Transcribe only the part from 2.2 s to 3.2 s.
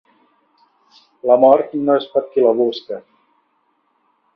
qui la busca.